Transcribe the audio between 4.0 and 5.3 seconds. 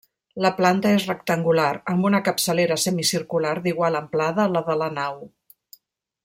amplada a la de la nau.